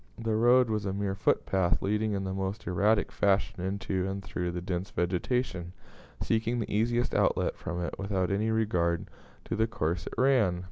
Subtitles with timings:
[0.17, 4.49] The road was a mere footpath, leading in the most erratic fashion into and through
[4.49, 5.73] the dense vegetation,
[6.23, 9.05] seeking the easiest outlet from it without any regard
[9.45, 10.59] to the course it ran.